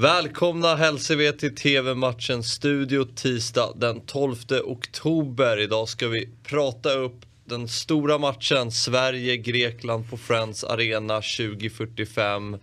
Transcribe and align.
Välkomna 0.00 0.76
hälsar 0.76 1.16
vi 1.16 1.32
till 1.32 1.54
TV-matchen 1.54 2.42
Studio 2.42 3.04
tisdag 3.04 3.72
den 3.76 4.00
12 4.00 4.36
oktober. 4.64 5.60
Idag 5.60 5.88
ska 5.88 6.08
vi 6.08 6.28
prata 6.44 6.92
upp 6.92 7.26
den 7.44 7.68
stora 7.68 8.18
matchen 8.18 8.72
Sverige-Grekland 8.72 10.10
på 10.10 10.16
Friends 10.16 10.64
Arena 10.64 11.14
2045. 11.14 12.56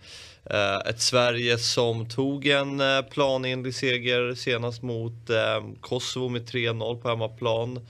Eh, 0.44 0.76
ett 0.76 1.00
Sverige 1.00 1.58
som 1.58 2.08
tog 2.08 2.46
en 2.46 2.80
eh, 2.80 3.02
planenlig 3.02 3.74
seger 3.74 4.34
senast 4.34 4.82
mot 4.82 5.30
eh, 5.30 5.64
Kosovo 5.80 6.28
med 6.28 6.42
3-0 6.42 7.02
på 7.02 7.08
hemmaplan. 7.08 7.86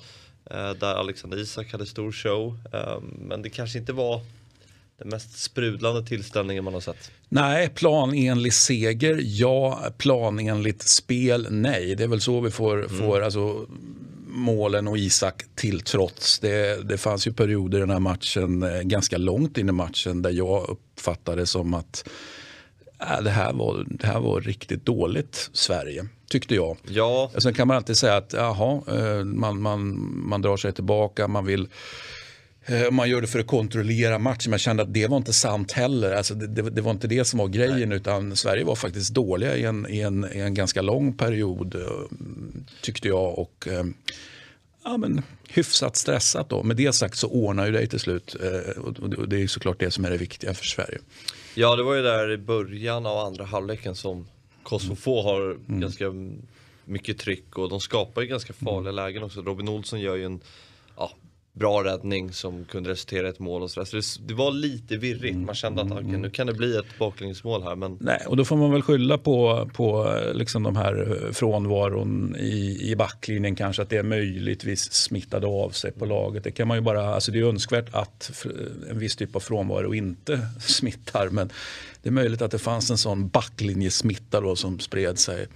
Där 0.80 0.94
Alexander 0.94 1.38
Isak 1.38 1.72
hade 1.72 1.86
stor 1.86 2.12
show. 2.12 2.58
Men 3.18 3.42
det 3.42 3.50
kanske 3.50 3.78
inte 3.78 3.92
var 3.92 4.20
den 4.98 5.08
mest 5.08 5.38
sprudlande 5.38 6.06
tillställningen 6.06 6.64
man 6.64 6.74
har 6.74 6.80
sett. 6.80 7.10
Nej, 7.28 7.68
planenlig 7.68 8.52
seger, 8.52 9.20
ja. 9.22 9.92
Planenligt 9.98 10.82
spel, 10.82 11.46
nej. 11.50 11.94
Det 11.94 12.04
är 12.04 12.08
väl 12.08 12.20
så 12.20 12.40
vi 12.40 12.50
får, 12.50 12.84
mm. 12.84 12.98
får 12.98 13.20
alltså, 13.20 13.66
målen 14.26 14.88
och 14.88 14.98
Isak 14.98 15.42
till 15.54 15.80
trots. 15.80 16.38
Det, 16.38 16.88
det 16.88 16.98
fanns 16.98 17.26
ju 17.26 17.32
perioder 17.32 17.78
i 17.78 17.80
den 17.80 17.90
här 17.90 18.00
matchen, 18.00 18.62
eh, 18.62 18.80
ganska 18.80 19.18
långt 19.18 19.58
in 19.58 19.68
i 19.68 19.72
matchen, 19.72 20.22
där 20.22 20.30
jag 20.30 20.68
uppfattade 20.68 21.46
som 21.46 21.74
att 21.74 22.08
äh, 23.00 23.22
det, 23.22 23.30
här 23.30 23.52
var, 23.52 23.84
det 23.88 24.06
här 24.06 24.20
var 24.20 24.40
riktigt 24.40 24.86
dåligt, 24.86 25.50
Sverige. 25.52 26.06
Tyckte 26.28 26.54
jag. 26.54 26.76
Ja. 26.88 27.30
Sen 27.38 27.54
kan 27.54 27.68
man 27.68 27.76
alltid 27.76 27.96
säga 27.96 28.16
att 28.16 28.32
jaha, 28.32 28.82
eh, 28.88 29.24
man, 29.24 29.62
man, 29.62 30.10
man 30.28 30.42
drar 30.42 30.56
sig 30.56 30.72
tillbaka, 30.72 31.28
man 31.28 31.44
vill 31.44 31.68
man 32.90 33.10
gör 33.10 33.20
det 33.20 33.26
för 33.26 33.38
att 33.38 33.46
kontrollera 33.46 34.18
matchen. 34.18 34.50
Men 34.50 34.52
jag 34.52 34.60
kände 34.60 34.82
att 34.82 34.94
det 34.94 35.06
var 35.06 35.16
inte 35.16 35.32
sant 35.32 35.72
heller. 35.72 36.12
Alltså 36.12 36.34
det, 36.34 36.46
det, 36.46 36.70
det 36.70 36.80
var 36.80 36.90
inte 36.90 37.06
det 37.06 37.24
som 37.24 37.38
var 37.38 37.48
grejen. 37.48 37.88
Nej. 37.88 37.98
Utan 37.98 38.36
Sverige 38.36 38.64
var 38.64 38.74
faktiskt 38.74 39.14
dåliga 39.14 39.56
i 39.56 39.64
en, 39.64 39.86
i 39.90 40.00
en, 40.00 40.26
i 40.34 40.40
en 40.40 40.54
ganska 40.54 40.82
lång 40.82 41.12
period. 41.12 41.74
Eh, 41.74 41.80
tyckte 42.82 43.08
jag. 43.08 43.38
Och 43.38 43.68
eh, 43.68 43.84
ja, 44.84 44.96
men, 44.96 45.22
hyfsat 45.48 45.96
stressat. 45.96 46.48
Då. 46.48 46.62
Med 46.62 46.76
det 46.76 46.92
sagt 46.92 47.16
så 47.16 47.28
ordnar 47.28 47.66
ju 47.66 47.72
det 47.72 47.86
till 47.86 48.00
slut. 48.00 48.36
Och 48.76 49.28
det 49.28 49.42
är 49.42 49.46
såklart 49.46 49.80
det 49.80 49.90
som 49.90 50.04
är 50.04 50.10
det 50.10 50.16
viktiga 50.16 50.54
för 50.54 50.64
Sverige. 50.64 50.98
Ja, 51.54 51.76
det 51.76 51.82
var 51.82 51.94
ju 51.94 52.02
där 52.02 52.30
i 52.30 52.38
början 52.38 53.06
av 53.06 53.18
andra 53.18 53.44
halvleken 53.44 53.94
som 53.94 54.26
Kosovo 54.62 55.22
har 55.22 55.40
mm. 55.40 55.80
ganska 55.80 56.04
mycket 56.84 57.18
tryck 57.18 57.58
och 57.58 57.68
de 57.68 57.80
skapar 57.80 58.22
ju 58.22 58.28
ganska 58.28 58.52
farliga 58.52 58.92
mm. 58.92 58.94
lägen 58.94 59.22
också. 59.22 59.42
Robin 59.42 59.68
Olsson 59.68 60.00
gör 60.00 60.16
ju 60.16 60.24
en 60.24 60.40
ja, 60.96 61.12
bra 61.58 61.84
räddning 61.84 62.32
som 62.32 62.64
kunde 62.64 62.90
resultera 62.90 63.26
i 63.26 63.30
ett 63.30 63.38
mål 63.38 63.62
och 63.62 63.70
sådär. 63.70 63.84
Så 63.84 63.96
det, 63.96 64.28
det, 64.28 64.34
var 64.34 64.52
lite 64.52 64.96
virrigt. 64.96 65.36
Man 65.36 65.54
kände 65.54 65.82
att 65.82 65.92
okay, 65.92 66.16
nu 66.16 66.30
kan 66.30 66.46
det 66.46 66.54
bli 66.54 66.76
ett 66.76 66.98
baklängesmål 66.98 67.62
här. 67.62 67.76
Men... 67.76 67.96
Nej, 68.00 68.22
och 68.26 68.36
då 68.36 68.44
får 68.44 68.56
man 68.56 68.72
väl 68.72 68.82
skylla 68.82 69.18
på, 69.18 69.68
på 69.74 70.14
liksom 70.34 70.62
de 70.62 70.76
här 70.76 71.22
eh, 71.24 71.32
frånvaron 71.32 72.36
i, 72.38 72.90
i 72.90 72.96
backlinjen 72.96 73.56
kanske. 73.56 73.82
Att 73.82 73.90
det 73.90 74.02
möjligtvis 74.02 74.92
smittade 74.92 75.46
av 75.46 75.70
sig 75.70 75.92
på 75.92 76.06
laget. 76.06 76.44
Det 76.44 76.50
kan 76.50 76.68
man 76.68 76.76
ju 76.76 76.80
bara, 76.80 77.14
alltså 77.14 77.32
det 77.32 77.38
är 77.38 77.44
önskvärt 77.44 77.94
att 77.94 78.46
en 78.90 78.98
viss 78.98 79.16
typ 79.16 79.36
av 79.36 79.40
frånvaro 79.40 79.94
inte 79.94 80.40
smittar. 80.60 81.28
Men 81.28 81.50
det 82.02 82.08
är 82.08 82.12
möjligt 82.12 82.42
att 82.42 82.50
det 82.50 82.58
fanns 82.58 82.90
en 82.90 82.98
sån 82.98 83.28
backlinjesmitta 83.28 84.40
då 84.40 84.56
som 84.56 84.78
spred 84.78 85.18
sig. 85.18 85.46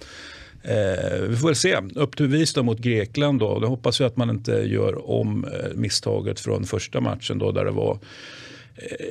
Eh, 0.63 1.21
vi 1.21 1.35
får 1.35 1.47
väl 1.47 1.55
se. 1.55 1.77
Upp 1.95 2.17
till 2.17 2.27
bevis 2.27 2.55
mot 2.55 2.79
Grekland. 2.79 3.39
Då. 3.39 3.59
Då 3.59 3.67
hoppas 3.67 4.01
vi 4.01 4.05
att 4.05 4.17
man 4.17 4.29
inte 4.29 4.51
gör 4.51 5.09
om 5.09 5.45
eh, 5.45 5.75
misstaget 5.75 6.39
från 6.39 6.63
första 6.63 7.01
matchen 7.01 7.37
då, 7.37 7.51
där 7.51 7.65
det 7.65 7.71
var 7.71 7.99
eh, 8.75 9.07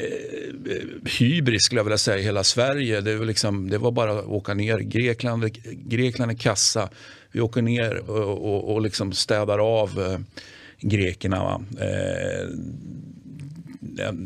eh, 0.73 0.83
hybris 1.19 1.63
skulle 1.63 1.79
jag 1.79 1.85
vilja 1.85 1.99
säga 1.99 2.19
i 2.19 2.23
hela 2.23 2.45
Sverige. 2.45 3.01
Det 3.01 3.17
var, 3.17 3.27
liksom, 3.27 3.71
det 3.71 3.79
var 3.79 3.91
bara 3.91 4.13
att 4.13 4.27
åka 4.27 4.55
ner. 4.55 4.79
Grekland, 4.79 5.59
Grekland 5.65 6.31
är 6.31 6.37
kassa. 6.37 6.89
Vi 7.33 7.41
åker 7.41 7.63
ner 7.63 8.11
och, 8.11 8.55
och, 8.55 8.75
och 8.75 8.83
liksom 8.83 9.13
städar 9.13 9.59
av 9.59 10.01
eh, 10.01 10.19
grekerna. 10.81 11.61
Eh, 11.81 12.49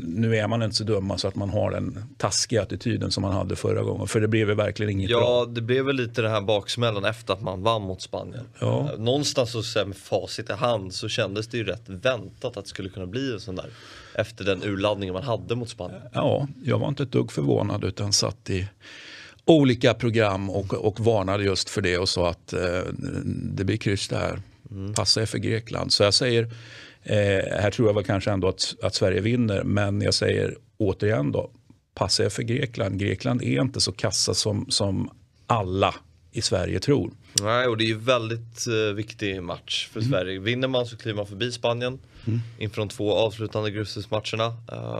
nu 0.05 0.37
är 0.37 0.49
man 0.49 0.63
inte 0.63 0.77
så 0.77 0.85
dumma 0.85 1.19
så 1.19 1.29
att 1.29 1.35
man 1.35 1.51
har 1.51 1.71
den 1.71 2.05
taskiga 2.17 2.63
attityden 2.63 3.11
som 3.11 3.23
man 3.23 3.33
hade 3.33 3.57
förra 3.57 3.83
gången. 3.83 4.09
För 4.09 4.21
det 4.21 4.29
blev 4.29 4.49
verkligen 4.49 4.93
inget 4.93 5.11
ja, 5.11 5.19
bra. 5.19 5.29
Ja, 5.29 5.47
det 5.47 5.61
blev 5.61 5.85
väl 5.85 5.97
lite 5.97 6.23
den 6.23 6.31
här 6.31 6.41
baksmällan 6.41 7.05
efter 7.05 7.33
att 7.33 7.43
man 7.43 7.63
vann 7.63 7.83
mot 7.83 8.03
Spanien. 8.03 8.45
Ja. 8.59 8.93
Eh, 8.93 8.99
någonstans 8.99 9.73
så, 9.73 9.87
med 9.87 9.97
facit 9.97 10.51
i 10.51 10.53
hand 10.53 10.95
så 10.95 11.09
kändes 11.09 11.47
det 11.47 11.57
ju 11.57 11.65
rätt 11.65 11.89
väntat 11.89 12.57
att 12.57 12.65
det 12.65 12.69
skulle 12.69 12.89
kunna 12.89 13.07
bli 13.07 13.33
en 13.33 13.41
sån 13.41 13.57
där. 13.57 13.67
Efter 14.15 14.45
den 14.45 14.63
urladdningen 14.65 15.13
man 15.13 15.23
hade 15.23 15.55
mot 15.55 15.69
Spanien. 15.69 16.03
Ja, 16.13 16.49
jag 16.65 16.79
var 16.79 16.89
inte 16.89 17.03
ett 17.03 17.13
dugg 17.13 17.33
förvånad 17.33 17.85
utan 17.85 18.13
satt 18.13 18.51
i 18.51 18.69
olika 19.45 19.95
program 19.95 20.51
och, 20.51 20.75
och 20.75 21.01
varnade 21.01 21.45
just 21.45 21.71
för 21.71 21.83
det 21.83 21.99
och 21.99 22.09
sa 22.09 22.31
att 22.31 22.53
eh, 22.53 22.83
det 23.25 23.65
blir 23.65 23.77
kryss 23.77 24.09
där. 24.09 24.41
Mm. 24.71 24.95
Passa 24.95 25.23
er 25.23 25.27
för 25.27 25.39
Grekland. 25.39 25.93
Så 25.93 26.03
jag 26.03 26.15
säger 26.15 26.51
Eh, 27.09 27.61
här 27.61 27.71
tror 27.71 27.89
jag 27.89 27.95
väl 27.95 28.05
kanske 28.05 28.31
ändå 28.31 28.49
att, 28.49 28.75
att 28.83 28.95
Sverige 28.95 29.21
vinner, 29.21 29.63
men 29.65 30.01
jag 30.01 30.15
säger 30.15 30.57
återigen 30.79 31.33
då, 31.33 31.51
passa 31.95 32.25
er 32.25 32.29
för 32.29 32.43
Grekland. 32.43 32.99
Grekland 32.99 33.43
är 33.43 33.61
inte 33.61 33.81
så 33.81 33.93
kassa 33.93 34.35
som, 34.35 34.67
som 34.71 35.11
alla 35.47 35.95
i 36.33 36.43
Sverige 36.43 36.81
tror. 36.81 37.11
Nej, 37.43 37.67
och 37.67 37.77
det 37.77 37.85
är 37.85 37.87
ju 37.87 37.99
väldigt 37.99 38.67
uh, 38.69 38.95
viktig 38.95 39.43
match 39.43 39.89
för 39.93 40.01
mm. 40.01 40.13
Sverige. 40.13 40.39
Vinner 40.39 40.69
man 40.69 40.87
så 40.87 40.97
kliver 40.97 41.17
man 41.17 41.27
förbi 41.27 41.53
Spanien 41.53 41.99
mm. 42.27 42.41
inför 42.59 42.77
de 42.77 42.89
två 42.89 43.15
avslutande 43.15 43.71
gruppspelsmatcherna. 43.71 44.57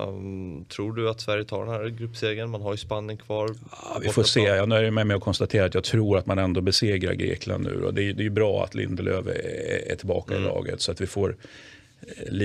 Um, 0.07 0.65
tror 0.65 0.93
du 0.93 1.11
att 1.11 1.21
Sverige 1.21 1.45
tar 1.45 1.65
den 1.65 1.75
här 1.75 1.89
gruppsegern? 1.89 2.51
Man 2.51 2.63
har 2.63 2.73
ju 2.73 2.77
Spanien 2.77 3.19
kvar. 3.19 3.51
Ja, 3.71 3.99
vi 4.03 4.09
får 4.09 4.23
se. 4.23 4.41
Jag 4.41 4.69
nöjer 4.69 4.91
mig 4.91 5.05
med 5.05 5.17
att 5.17 5.23
konstatera 5.23 5.65
att 5.65 5.75
jag 5.75 5.85
tror 5.85 6.19
att 6.19 6.27
man 6.27 6.39
ändå 6.39 6.61
besegrar 6.61 7.13
Grekland 7.13 7.65
nu. 7.65 7.85
Och 7.85 7.95
det, 7.95 8.03
är, 8.03 8.13
det 8.13 8.27
är 8.27 8.31
bra 8.31 8.65
att 8.65 8.75
Lindelöf 8.75 9.27
är, 9.27 9.93
är 9.93 9.97
tillbaka 9.97 10.35
mm. 10.35 10.45
i 10.45 10.49
laget 10.49 10.81
så 10.81 10.93
att 10.93 11.01
vi 11.01 11.07
får 11.07 11.31
Eh, 11.31 11.76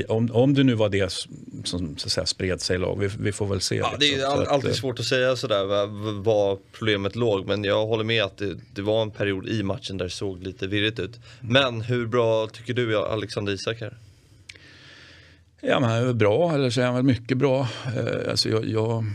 om, 0.08 0.30
om 0.32 0.54
det 0.54 0.64
nu 0.64 0.74
var 0.74 0.90
det 0.90 1.12
som 1.64 1.98
så 1.98 2.08
att 2.08 2.12
säga, 2.12 2.26
spred 2.26 2.62
sig 2.62 2.76
i 2.76 2.80
lag, 2.80 3.00
vi, 3.00 3.10
vi 3.20 3.32
får 3.32 3.48
väl 3.48 3.62
se. 3.62 3.76
Ja, 3.76 3.96
det 4.00 4.06
är 4.06 4.12
liksom. 4.12 4.32
all, 4.32 4.48
alltid 4.48 4.70
att, 4.70 4.76
svårt 4.76 5.00
att 5.00 5.06
säga 5.06 5.36
sådär 5.36 5.66
var 6.22 6.58
problemet 6.72 7.16
låg, 7.16 7.48
men 7.48 7.64
jag 7.64 7.86
håller 7.86 8.04
med 8.04 8.24
att 8.24 8.38
det, 8.38 8.58
det, 8.74 8.82
var 8.82 9.02
en 9.02 9.12
period 9.12 9.48
i 9.48 9.64
matchen 9.64 9.98
där 9.98 10.06
det 10.06 10.12
såg 10.12 10.44
lite 10.44 10.68
virrigt 10.68 11.00
ut. 11.00 11.20
Men 11.42 11.82
hur 11.82 12.08
bra 12.08 12.48
tycker 12.48 12.74
du 12.74 12.98
Alexander 12.98 13.54
Isak 13.54 13.82
är? 13.82 13.98
Ja, 15.62 15.80
men 15.80 15.90
han 15.90 16.08
är 16.08 16.14
bra, 16.14 16.54
eller 16.54 16.70
så 16.70 16.82
är 16.82 16.86
han 16.86 16.96
väl 16.96 17.04
mycket 17.04 17.38
bra. 17.38 17.68
Eh, 17.98 18.30
alltså 18.30 18.50
jag, 18.50 18.66
jag 18.66 19.06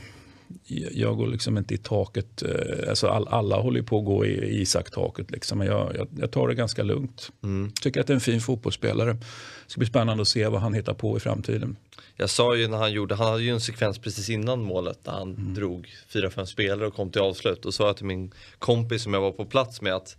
jag 0.92 1.16
går 1.16 1.26
liksom 1.26 1.58
inte 1.58 1.74
i 1.74 1.78
taket. 1.78 2.42
Eh, 2.42 2.88
alltså 2.88 3.08
all, 3.08 3.28
alla 3.28 3.56
håller 3.56 3.82
på 3.82 3.98
att 3.98 4.04
gå 4.04 4.26
i 4.26 4.60
Isak-taket. 4.60 5.30
Liksom. 5.30 5.60
Jag, 5.60 5.96
jag, 5.96 6.08
jag, 6.18 6.30
tar 6.30 6.48
det 6.48 6.54
ganska 6.54 6.82
lugnt. 6.82 7.32
Mm. 7.42 7.72
Tycker 7.82 8.00
att 8.00 8.06
det 8.06 8.12
är 8.12 8.14
en 8.14 8.20
fin 8.20 8.40
fotbollsspelare. 8.40 9.12
Det 9.12 9.20
ska 9.66 9.78
bli 9.78 9.88
spännande 9.88 10.22
att 10.22 10.28
se 10.28 10.46
vad 10.46 10.60
han 10.60 10.74
hittar 10.74 10.94
på 10.94 11.16
i 11.16 11.20
framtiden. 11.20 11.76
Jag 12.16 12.30
sa 12.30 12.56
ju 12.56 12.68
när 12.68 12.76
han 12.76 12.92
gjorde, 12.92 13.14
han 13.14 13.26
hade 13.26 13.42
ju 13.42 13.50
en 13.50 13.60
sekvens 13.60 13.98
precis 13.98 14.30
innan 14.30 14.62
målet 14.62 15.04
där 15.04 15.12
han 15.12 15.34
mm. 15.34 15.54
drog 15.54 15.94
fyra 16.08 16.30
fem 16.30 16.46
spelare 16.46 16.86
och 16.86 16.94
kom 16.94 17.10
till 17.10 17.20
avslut. 17.20 17.64
Och 17.64 17.74
sa 17.74 17.86
jag 17.86 17.96
till 17.96 18.06
min 18.06 18.32
kompis 18.58 19.02
som 19.02 19.14
jag 19.14 19.20
var 19.20 19.32
på 19.32 19.44
plats 19.44 19.82
med 19.82 19.94
att 19.94 20.16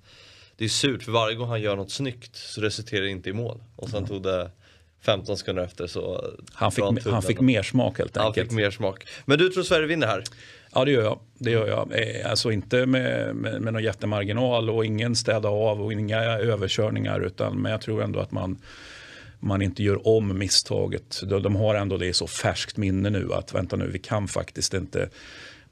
det 0.56 0.66
är 0.66 0.70
surt 0.70 1.04
för 1.04 1.12
varje 1.12 1.36
gång 1.36 1.50
han 1.50 1.62
gör 1.62 1.76
något 1.76 1.92
snyggt 1.92 2.36
så 2.36 2.62
resulterar 2.62 3.02
det 3.02 3.09
inte 3.09 3.30
i 3.30 3.34
mål. 3.34 3.64
Och 3.76 3.90
sen 3.90 3.98
mm. 3.98 4.09
tog 4.09 4.24
det 4.24 4.52
15 5.07 5.38
sekunder 5.38 5.63
efter 5.63 5.88
så... 5.88 6.34
Han 6.53 6.72
fick, 6.72 6.84
han 7.06 7.22
fick 7.22 7.40
mer 7.40 7.63
smak 7.63 7.97
helt 7.97 8.18
enkelt. 8.18 8.38
Han 8.38 8.45
fick 8.45 8.51
mer 8.51 8.72
smak. 8.72 9.07
Men 9.25 9.38
du 9.38 9.50
tror 9.50 9.63
Sverige 9.63 9.88
vinner 9.88 10.07
här? 10.07 10.23
Ja 10.73 10.85
det 10.85 10.91
gör 10.91 11.03
jag. 11.03 11.19
Det 11.38 11.51
gör 11.51 11.68
jag. 11.68 11.91
Eh, 11.91 12.29
alltså 12.29 12.51
inte 12.51 12.85
med, 12.85 13.35
med, 13.35 13.62
med 13.62 13.73
någon 13.73 13.84
jättemarginal 13.84 14.69
och 14.69 14.85
ingen 14.85 15.16
städa 15.16 15.50
av 15.50 15.81
och 15.81 15.94
inga 15.94 16.22
överkörningar. 16.23 17.19
Utan, 17.19 17.62
men 17.62 17.72
jag 17.72 17.81
tror 17.81 18.03
ändå 18.03 18.19
att 18.19 18.31
man, 18.31 18.57
man 19.40 19.62
inte 19.62 19.84
gör 19.84 20.07
om 20.07 20.38
misstaget. 20.38 21.22
De, 21.23 21.44
de 21.44 21.56
har 21.56 21.75
ändå 21.75 21.97
det 21.97 22.06
i 22.06 22.13
så 22.13 22.28
färskt 22.28 22.78
minne 22.78 23.09
nu 23.09 23.34
att 23.34 23.53
vänta 23.53 23.75
nu, 23.75 23.90
vi 23.91 24.00
kan 24.00 24.28
faktiskt 24.28 24.73
inte 24.73 25.09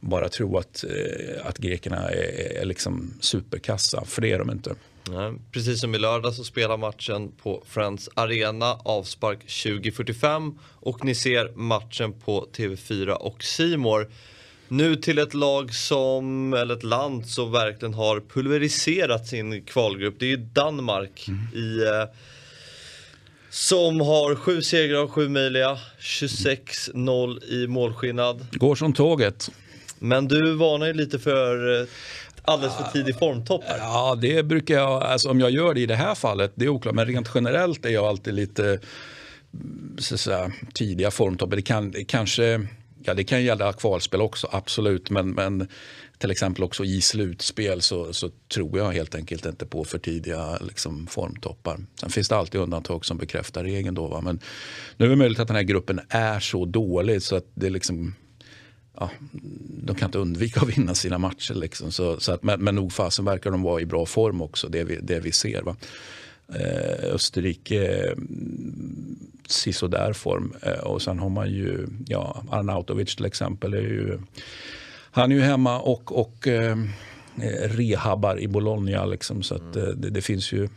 bara 0.10 0.30
tro 0.30 0.58
att, 0.58 0.84
eh, 0.84 1.48
att 1.48 1.58
grekerna 1.58 2.10
är, 2.10 2.62
är 2.62 2.66
liksom 2.66 3.14
superkassa. 3.20 4.06
För 4.06 4.22
det 4.22 4.32
är 4.32 4.40
de 4.40 4.52
inte. 4.52 4.76
Nej, 5.10 5.34
precis 5.52 5.82
som 5.82 5.96
i 5.96 5.98
lördag 5.98 6.34
så 6.34 6.44
spelar 6.44 6.78
matchen 6.78 7.32
på 7.32 7.64
Friends 7.68 8.10
Arena 8.14 8.74
avspark 8.74 9.40
2045 9.40 10.60
och 10.80 11.06
ni 11.06 11.16
ser 11.16 11.52
matchen 11.56 12.14
på 12.14 12.48
TV4 12.54 13.10
och 13.10 13.44
Simor. 13.44 14.08
Nu 14.68 14.96
till 14.96 15.18
ett 15.18 15.34
lag 15.34 15.74
som, 15.74 16.54
eller 16.54 16.76
ett 16.76 16.84
land 16.84 17.28
som 17.28 17.52
verkligen 17.52 17.94
har 17.94 18.20
pulveriserat 18.20 19.28
sin 19.28 19.66
kvalgrupp. 19.66 20.16
Det 20.20 20.26
är 20.26 20.30
ju 20.30 20.38
Danmark 20.38 21.28
mm. 21.28 21.40
i 21.54 21.84
eh, 21.84 22.16
som 23.50 24.00
har 24.00 24.36
sju 24.36 24.62
segrar 24.62 25.04
och 25.04 25.12
sju 25.12 25.30
möjliga, 25.30 25.78
26-0 26.00 27.44
i 27.44 27.68
målskillnad. 27.68 28.48
Går 28.52 28.76
som 28.76 28.94
tåget. 28.94 29.52
Men 30.00 30.28
du 30.28 30.56
varnar 30.56 30.88
ju 30.88 30.94
lite 30.94 31.20
för 31.20 31.82
eh, 31.82 31.88
alldeles 32.42 32.76
för 32.76 32.84
tidig 32.84 33.20
formtopp 33.20 33.64
här. 33.64 33.78
Ja, 33.78 34.18
det 34.22 34.44
brukar 34.44 34.76
jag, 34.76 35.04
alltså 35.04 35.30
om 35.30 35.40
jag 35.40 35.52
gör 35.52 35.74
det 35.74 35.80
i 35.80 35.86
det 35.86 35.96
här 35.96 36.16
fallet, 36.16 36.52
det 36.56 36.66
är 36.66 36.70
oklart, 36.70 36.96
men 36.96 37.06
rent 37.06 37.32
generellt 37.36 37.86
är 37.86 37.90
jag 37.90 38.06
alltid 38.06 38.34
lite 38.34 38.80
så 39.98 40.18
säga, 40.18 40.52
tidiga 40.74 41.12
formtoppar. 41.12 41.56
Det, 41.56 41.62
kan, 41.62 41.94
kanske 42.08 42.68
Ja, 43.08 43.14
det 43.14 43.24
kan 43.24 43.44
gälla 43.44 43.74
kvalspel 43.74 44.22
också, 44.22 44.48
absolut. 44.52 45.10
Men, 45.10 45.32
men 45.32 45.68
till 46.18 46.32
exempel 46.32 46.64
också 46.64 46.84
i 46.84 47.02
slutspel 47.02 47.82
så, 47.82 48.14
så 48.14 48.30
tror 48.54 48.78
jag 48.78 48.92
helt 48.92 49.16
enkelt 49.16 49.46
inte 49.46 49.66
på 49.66 49.84
för 49.84 49.98
tidiga 49.98 50.58
liksom, 50.58 51.08
formtoppar. 51.08 51.80
Sen 52.00 52.10
finns 52.10 52.30
det 52.30 52.36
alltid 52.36 52.62
undantag 52.62 53.06
som 53.06 53.18
bekräftar 53.18 53.64
regeln. 53.64 53.96
Då, 53.96 54.08
va? 54.08 54.22
Men 54.22 54.40
nu 54.98 55.06
är 55.06 55.10
det 55.10 55.16
möjligt 55.16 55.40
att 55.40 55.48
den 55.48 55.56
här 55.56 55.64
gruppen 55.64 56.02
är 56.10 56.40
så 56.40 56.66
dålig 56.66 57.22
så 57.22 57.36
att 57.36 57.46
det 57.54 57.70
liksom 57.70 58.16
ja, 58.98 59.10
de 59.84 59.96
kan 59.96 60.08
inte 60.08 60.18
undvika 60.18 60.62
att 60.62 60.78
vinna 60.78 60.96
sina 60.96 61.18
matcher. 61.18 61.54
Liksom. 61.54 61.92
Så, 61.92 62.20
så 62.20 62.32
att, 62.32 62.44
men, 62.44 62.64
men 62.64 62.76
nog 62.76 62.94
fasen 62.94 63.26
verkar 63.26 63.52
de 63.52 63.62
vara 63.62 63.82
i 63.82 63.86
bra 63.86 64.06
form 64.06 64.42
också, 64.42 64.68
det 64.70 64.84
vi, 64.84 65.00
det 65.02 65.20
vi 65.20 65.32
ser. 65.32 65.62
Va? 65.62 65.76
Eh, 66.48 67.14
Österrike 67.14 68.04
mm, 68.12 69.16
sisådär 69.48 70.14
form. 70.14 70.54
Eh, 70.62 70.80
och 70.80 71.02
sen 71.02 71.20
har 71.20 71.30
man 71.30 71.52
ju 71.52 71.88
ja, 72.08 72.44
Arnautovic 72.50 73.16
till 73.16 73.26
exempel. 73.26 73.74
Är 73.74 73.82
ju, 73.82 74.20
han 75.12 75.32
är 75.32 75.36
ju 75.36 75.42
hemma 75.42 75.80
och, 75.80 76.20
och 76.20 76.48
eh, 76.48 76.78
eh 77.42 77.70
rehabbar 77.70 78.40
i 78.40 78.48
Bologna. 78.48 79.06
Liksom, 79.06 79.44
så 79.44 79.56
att, 79.56 79.76
mm. 79.76 80.02
det, 80.02 80.10
det, 80.10 80.22
finns 80.22 80.52
ju, 80.52 80.70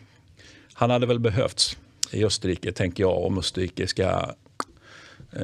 han 0.73 0.91
hade 0.91 1.07
väl 1.07 1.19
behövts 1.21 1.77
i 2.13 2.25
Österrike, 2.25 2.73
tänker 2.73 3.03
jag, 3.03 3.25
om 3.25 3.39
Österrike 3.39 3.87
ska 3.87 4.35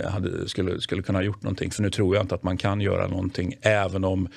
hade, 0.05 0.49
skulle, 0.49 0.81
skulle 0.81 1.03
kunna 1.03 1.19
ha 1.19 1.25
gjort 1.25 1.43
någonting. 1.43 1.71
För 1.71 1.83
nu 1.83 1.91
tror 1.91 2.17
jag 2.17 2.25
inte 2.25 2.35
att 2.35 2.43
man 2.43 2.57
kan 2.57 2.81
göra 2.81 3.07
någonting 3.07 3.57
även 3.63 4.05
om 4.05 4.29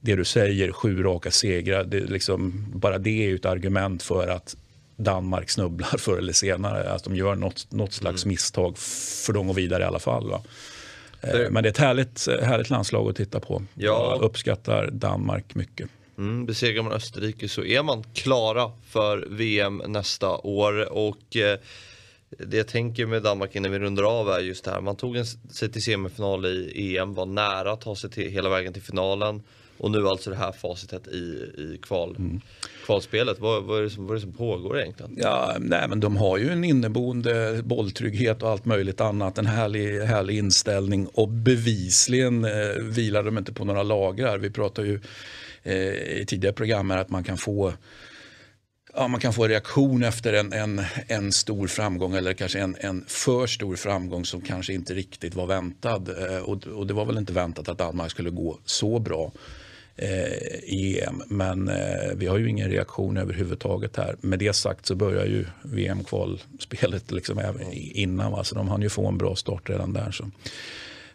det 0.00 0.16
du 0.16 0.24
säger, 0.24 0.72
sju 0.72 1.02
raka 1.02 1.30
segrar, 1.30 1.84
det 1.84 2.00
liksom, 2.00 2.66
bara 2.74 2.98
det 2.98 3.30
är 3.30 3.34
ett 3.34 3.44
argument 3.44 4.02
för 4.02 4.28
att 4.28 4.56
Danmark 4.96 5.50
snubblar 5.50 5.88
förr 5.98 6.18
eller 6.18 6.32
senare. 6.32 6.90
Att 6.90 7.04
de 7.04 7.16
gör 7.16 7.34
något, 7.34 7.72
något 7.72 7.92
slags 7.92 8.24
mm. 8.24 8.32
misstag 8.32 8.78
för 9.26 9.32
de 9.32 9.46
går 9.46 9.54
vidare 9.54 9.82
i 9.82 9.86
alla 9.86 9.98
fall. 9.98 10.30
Va? 10.30 10.42
Eh, 11.20 11.50
men 11.50 11.62
det 11.62 11.68
är 11.68 11.70
ett 11.70 11.78
härligt, 11.78 12.28
härligt 12.42 12.70
landslag 12.70 13.10
att 13.10 13.16
titta 13.16 13.40
på. 13.40 13.62
Ja. 13.74 14.10
Jag 14.12 14.22
uppskattar 14.22 14.90
Danmark 14.90 15.54
mycket. 15.54 15.88
Mm, 16.18 16.46
besegrar 16.46 16.82
man 16.82 16.92
Österrike 16.92 17.48
så 17.48 17.64
är 17.64 17.82
man 17.82 18.04
klara 18.14 18.70
för 18.88 19.26
VM 19.30 19.82
nästa 19.86 20.36
år. 20.36 20.92
Och 20.92 21.36
eh, 21.36 21.58
det 22.38 22.56
jag 22.56 22.68
tänker 22.68 23.06
med 23.06 23.22
Danmark 23.22 23.56
innan 23.56 23.72
vi 23.72 23.78
rundar 23.78 24.20
av 24.20 24.28
är 24.28 24.40
just 24.40 24.64
det 24.64 24.70
här. 24.70 24.80
Man 24.80 24.96
tog 24.96 25.16
en, 25.16 25.26
sig 25.26 25.72
till 25.72 25.82
semifinal 25.82 26.46
i 26.46 26.96
EM, 26.98 27.14
var 27.14 27.26
nära 27.26 27.72
att 27.72 27.80
ta 27.80 27.96
sig 27.96 28.10
till, 28.10 28.30
hela 28.30 28.48
vägen 28.48 28.72
till 28.72 28.82
finalen. 28.82 29.42
Och 29.78 29.90
nu 29.90 30.08
alltså 30.08 30.30
det 30.30 30.36
här 30.36 30.52
facitet 30.52 31.08
i, 31.08 31.18
i 31.58 31.78
kval, 31.82 32.16
mm. 32.18 32.40
kvalspelet. 32.86 33.40
Vad, 33.40 33.64
vad, 33.64 33.78
är 33.78 33.82
det 33.82 33.90
som, 33.90 34.06
vad 34.06 34.10
är 34.10 34.14
det 34.14 34.20
som 34.20 34.32
pågår 34.32 34.80
egentligen? 34.80 35.16
Ja, 35.16 35.56
nej, 35.58 35.88
men 35.88 36.00
de 36.00 36.16
har 36.16 36.38
ju 36.38 36.50
en 36.50 36.64
inneboende 36.64 37.62
bolltrygghet 37.64 38.42
och 38.42 38.50
allt 38.50 38.64
möjligt 38.64 39.00
annat. 39.00 39.38
En 39.38 39.46
härlig, 39.46 40.00
härlig 40.00 40.38
inställning 40.38 41.06
och 41.06 41.28
bevisligen 41.28 42.44
eh, 42.44 42.50
vilar 42.82 43.22
de 43.22 43.38
inte 43.38 43.52
på 43.52 43.64
några 43.64 43.82
lagrar. 43.82 44.38
Vi 44.38 44.50
pratar 44.50 44.82
ju 44.82 45.00
eh, 45.62 45.74
i 46.20 46.24
tidigare 46.28 46.54
program 46.54 46.90
här 46.90 46.98
att 46.98 47.10
man 47.10 47.24
kan 47.24 47.38
få 47.38 47.72
ja, 48.96 49.08
man 49.08 49.20
kan 49.20 49.32
få 49.32 49.44
en 49.44 49.50
reaktion 49.50 50.02
efter 50.02 50.32
en, 50.32 50.52
en, 50.52 50.82
en 51.06 51.32
stor 51.32 51.66
framgång 51.66 52.14
eller 52.14 52.32
kanske 52.32 52.58
en, 52.58 52.76
en 52.80 53.04
för 53.06 53.46
stor 53.46 53.76
framgång 53.76 54.24
som 54.24 54.40
kanske 54.40 54.72
inte 54.72 54.94
riktigt 54.94 55.34
var 55.34 55.46
väntad. 55.46 56.02
Eh, 56.28 56.38
och, 56.38 56.66
och 56.66 56.86
det 56.86 56.94
var 56.94 57.04
väl 57.04 57.18
inte 57.18 57.32
väntat 57.32 57.68
att 57.68 57.78
Danmark 57.78 58.10
skulle 58.10 58.30
gå 58.30 58.58
så 58.64 58.98
bra 58.98 59.32
eh, 59.96 60.58
i 60.62 61.00
EM. 61.00 61.22
Men 61.28 61.68
eh, 61.68 62.14
vi 62.14 62.26
har 62.26 62.38
ju 62.38 62.48
ingen 62.48 62.70
reaktion 62.70 63.16
överhuvudtaget 63.16 63.96
här. 63.96 64.16
Med 64.20 64.38
det 64.38 64.52
sagt 64.52 64.86
så 64.86 64.94
börjar 64.94 65.26
ju 65.26 65.46
VM-kvalspelet 65.62 67.10
liksom 67.10 67.38
även 67.38 67.72
innan. 67.72 68.32
Va? 68.32 68.44
Så 68.44 68.54
de 68.54 68.68
hann 68.68 68.82
ju 68.82 68.88
få 68.88 69.08
en 69.08 69.18
bra 69.18 69.36
start 69.36 69.70
redan 69.70 69.92
där. 69.92 70.10
Så, 70.10 70.30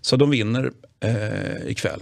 så 0.02 0.16
de 0.16 0.30
vinner 0.30 0.72
eh, 1.00 1.68
ikväll 1.68 2.02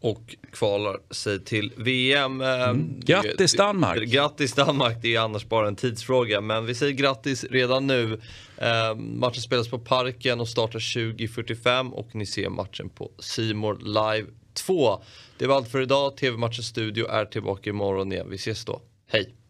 och 0.00 0.36
kvalar 0.52 0.98
sig 1.10 1.44
till 1.44 1.72
VM. 1.76 2.40
Eh, 2.40 2.68
mm. 2.68 3.00
Grattis 3.00 3.52
Danmark! 3.56 4.02
Grattis 4.02 4.52
Danmark, 4.52 4.96
det 5.02 5.14
är 5.14 5.20
annars 5.20 5.48
bara 5.48 5.68
en 5.68 5.76
tidsfråga. 5.76 6.40
Men 6.40 6.66
vi 6.66 6.74
säger 6.74 6.92
grattis 6.92 7.44
redan 7.44 7.86
nu. 7.86 8.20
Eh, 8.56 8.94
matchen 8.94 9.42
spelas 9.42 9.68
på 9.68 9.78
Parken 9.78 10.40
och 10.40 10.48
startar 10.48 10.78
20.45 10.78 11.90
och 11.90 12.14
ni 12.14 12.26
ser 12.26 12.48
matchen 12.48 12.88
på 12.88 13.10
Simor 13.18 13.78
Live 13.82 14.28
2. 14.54 15.02
Det 15.38 15.46
var 15.46 15.56
allt 15.56 15.68
för 15.68 15.80
idag. 15.80 16.16
TV-matchens 16.16 16.66
studio 16.66 17.06
är 17.08 17.24
tillbaka 17.24 17.70
imorgon 17.70 18.12
igen. 18.12 18.26
Vi 18.30 18.36
ses 18.36 18.64
då. 18.64 18.80
Hej! 19.08 19.45